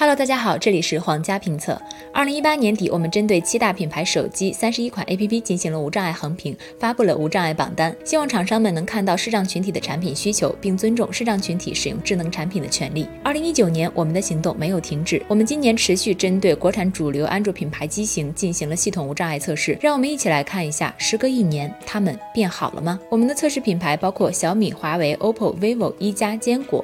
[0.00, 1.78] Hello，大家好，这里是皇家评测。
[2.10, 13.06] 二零一八年底，我们针对七大品牌手机三十一款 APP 进行了无障碍横评，发布了无障碍榜单，希望厂商们能看到视障群体的产品需求，并尊重视障群体使用智能产品的权利。
[13.22, 19.76] 二零一九年，我们的行动没有停止，我们今年持续针对国产主流安卓品牌机型进行了系统无障碍测试。
[19.82, 22.98] 让我们一起来看一下，时隔一年，它们变好了吗？
[23.10, 26.82] 我们的测试品牌包括小米、华为、OPPO、vivo、一加、坚果。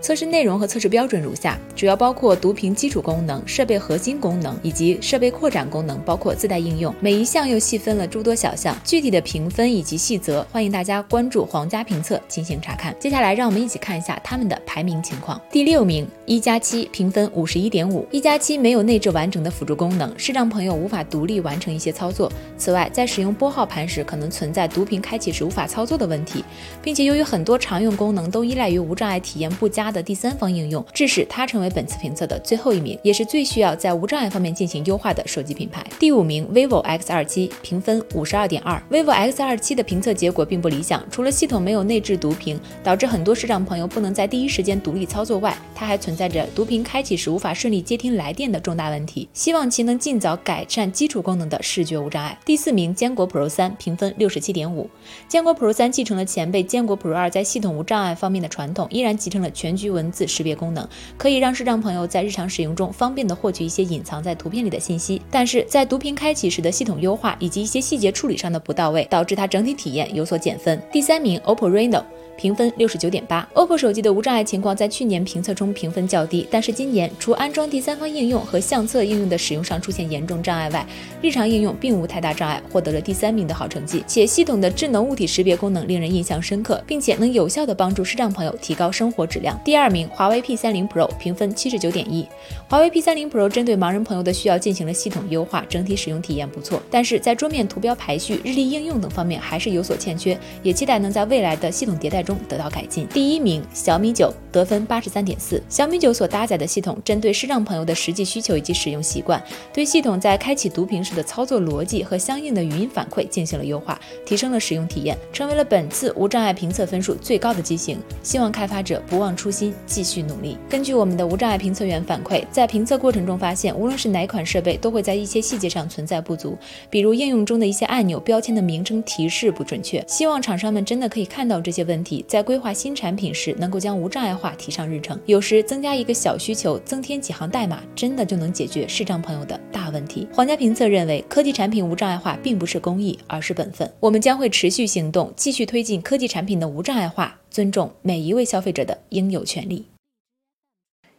[0.00, 6.94] 测试内容和测试标准如下，主要包括读屏基础功能、设备核心功能以及设备扩展功能，包括自带应用。
[7.00, 12.96] 每一项又细分了诸多小项，具体的评分以及细则，欢迎大家关注皇家评测进行查看。
[12.98, 15.38] 接下来，让我们一起看一下他们的排名情况。
[15.50, 18.08] 第六名，一加七，评分五十一点五。
[18.10, 22.32] 一加七没有内置完整的辅助功能，视障朋友无法独立完成一些操作。
[22.56, 26.42] 此外，在使用拨号盘时，可能存在读屏开启时无法操作的问题，
[26.80, 29.89] 并且由于很多常用功能都依赖于无障碍体验不佳。
[29.90, 35.84] 的第三方应用，致使它成为本次评测的最后一名，也是最需要在无障碍方面进行优化的手机品牌。
[35.98, 38.80] 第五名，vivo X27，评分五十二点二。
[38.90, 49.28] vivo X27 的评测结果并不理想，除了系统没有内置读屏，导致很多视障朋友不能在第一时间独立操作外，它还存在着读屏开启时无法顺利接听来电的重大问题。
[49.32, 52.38] 希望其能尽早改善基础功能的视觉无障碍。
[52.44, 54.88] 第四名，坚果 Pro 三，评分六十七点五。
[55.26, 59.79] 坚果 Pro 三继承了前辈坚果 Pro 二在系统无障碍方面的传统，依然集成了全。
[59.80, 60.86] 据文字识别功能
[61.16, 70.80] 可以让视障朋友在日常使用中方便的获取一些隐藏在图片里的信息，但是在读屏开启时的系统优化以及一些细节处理上的不到位，导致它整体体验有所减分。
[70.92, 72.04] 第三名，OPPO Reno。
[72.40, 80.86] 评分六十九点八，OPPO 手机的无障碍情况在去年评测中评分较低，但是今年除安装第三方应用和相册应用的使用上出现严重障碍外，
[81.20, 84.02] 日常应用并无太大障碍，获得了第三名的好成绩。
[84.06, 89.60] 且系统的智能物体识别功能令人印象深刻，并且能有效的帮助视障朋友提高生活质量。
[89.62, 92.26] 第二名，华为 P 三零 Pro 评分七十九点一，
[92.66, 102.29] 华为 P 三零 Pro 针对盲人朋友的需要进行了系统优化，整体使用体验不错，但是在桌面图标排序、日历应用等方面还是有所欠缺，也期待能在未来的系统迭代中。
[102.30, 103.08] 中得到改进。
[103.08, 105.60] 第一名，小米九得分八十三点四。
[105.68, 109.42] 小米九所搭载的系统针对视障朋友的实际需求以及使用习惯，
[109.72, 117.98] 对系统在开启读屏时的操作逻辑和相应的语音反馈进行了优化，提升了使用体验，成为了本次无障碍评测分数最高的机型。
[118.22, 120.56] 希望开发者不忘初心，继续努力。
[120.68, 126.56] 根据我们的无障碍评测员反馈，在评测过程中发现，无论是哪款设备，都会在一些细节上存在不足，
[126.88, 130.04] 比如应用中的一些按钮标签的名称提示不准确。
[130.06, 132.09] 希望厂商们真的可以看到这些问题。
[132.26, 135.18] 在规划新产品时，能够将无障碍化提上日程。
[135.26, 140.26] 有时增加一个小需求，增添几行代码，真的就能解决视障朋友的大问题。
[140.32, 143.90] 皇家评测认为，科技产品无障碍化并不是公益，而是本分。
[144.00, 149.86] 我们将会持续行动，继续推进科技产品的无障碍化，尊重每一位消费者的应有权利。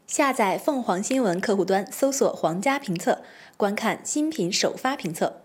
[0.07, 3.21] 下载凤凰新闻客户端，搜索“皇家评测”，
[3.55, 5.37] 观看新品首发评测。